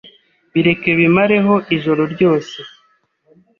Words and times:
Bireke 0.53 0.91
bimareho 0.99 1.53
ijoro 1.75 2.01
ryose 2.13 2.57